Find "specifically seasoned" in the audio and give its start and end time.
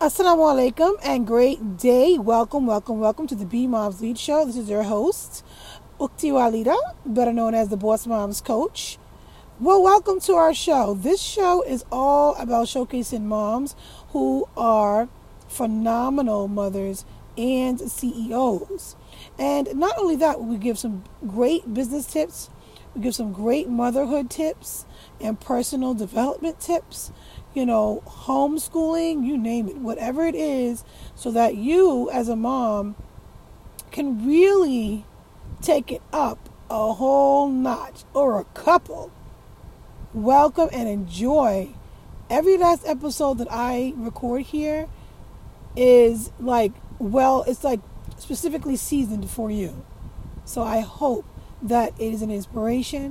48.18-49.28